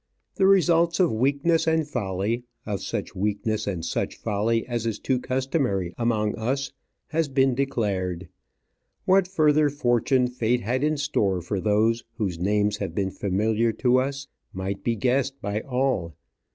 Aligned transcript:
The 0.33 0.47
results 0.47 0.99
of 0.99 1.11
weakness 1.11 1.67
and 1.67 1.87
folly 1.87 2.43
of 2.65 2.81
such 2.81 3.13
weakness 3.15 3.67
and 3.67 3.85
such 3.85 4.17
folly 4.17 4.65
as 4.65 4.87
is 4.87 4.97
too 4.97 5.19
customary 5.19 5.93
among 5.95 6.33
us 6.39 6.71
have 7.09 7.35
been 7.35 7.53
declared. 7.53 8.27
What 9.05 9.27
further 9.27 9.69
fortune 9.69 10.25
fate 10.27 10.61
had 10.61 10.83
in 10.83 10.97
store 10.97 11.39
for 11.39 11.61
those 11.61 12.03
whose 12.17 12.39
names 12.39 12.77
have 12.77 12.95
been 12.95 13.11
familiar 13.11 13.71
to 13.73 13.99
us, 13.99 14.25
might 14.53 14.83
be 14.83 14.95
guessed 14.95 15.39
by 15.39 15.59
all. 15.61 16.15